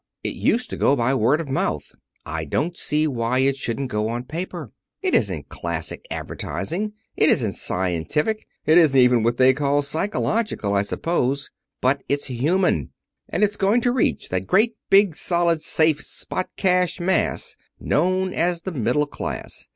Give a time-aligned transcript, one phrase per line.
[0.23, 1.91] It used to go by word of mouth.
[2.25, 4.71] I don't see why it shouldn't go on paper.
[5.03, 6.93] It isn't classic advertising.
[7.15, 8.47] It isn't scientific.
[8.65, 11.51] It isn't even what they call psychological, I suppose.
[11.81, 12.93] But it's human.
[13.29, 18.61] And it's going to reach that great, big, solid, safe, spot cash mass known as
[18.61, 19.67] the middle class.